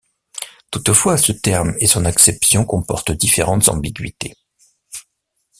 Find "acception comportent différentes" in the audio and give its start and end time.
2.05-3.69